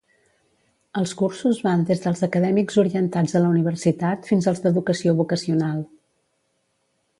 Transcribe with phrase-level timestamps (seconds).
[1.01, 5.87] Els cursos van des dels acadèmics orientats a la universitat fins als d'educació vocacional.